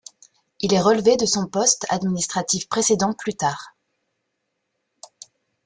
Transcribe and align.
Il 0.61 0.73
est 0.73 0.81
relevé 0.81 1.15
de 1.15 1.27
son 1.27 1.45
poste 1.45 1.85
administratif 1.91 2.67
précédent 2.67 3.13
plus 3.13 3.35
tard. 3.35 3.75